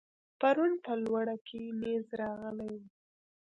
پرون 0.39 0.71
په 0.85 0.93
لوړه 1.03 1.35
کې 1.47 1.61
نېز 1.81 2.05
راغلی 2.19 2.69
و. 2.79 2.83